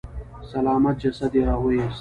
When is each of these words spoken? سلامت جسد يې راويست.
سلامت 0.51 0.95
جسد 1.01 1.31
يې 1.37 1.43
راويست. 1.47 1.89